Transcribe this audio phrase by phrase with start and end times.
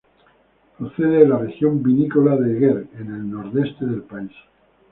[0.79, 4.31] Procede de la región vinícola de Eger, en el nordeste del país.